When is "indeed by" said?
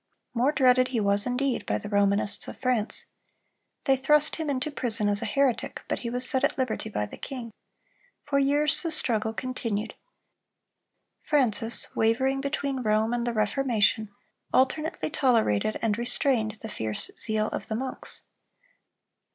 1.27-1.77